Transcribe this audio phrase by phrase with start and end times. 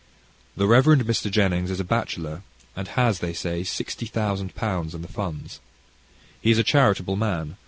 [0.57, 0.85] The Rev.
[0.85, 1.29] Mr.
[1.29, 2.41] Jennings is a bachelor,
[2.75, 5.59] and has, they say sixty thousand pounds in the funds.
[6.41, 7.57] He is a charitable man.